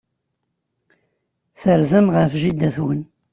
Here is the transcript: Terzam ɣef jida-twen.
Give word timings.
Terzam 1.61 2.07
ɣef 2.15 2.33
jida-twen. 2.41 3.01